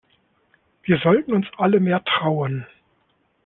Wir 0.81 0.97
sollten 0.97 1.31
uns 1.31 1.45
alle 1.57 1.79
mehr 1.79 2.03
trauen. 2.03 2.65